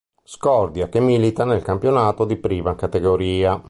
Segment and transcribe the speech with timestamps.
[0.23, 3.59] Scordia" che milita nel campionato di Prima Categoria.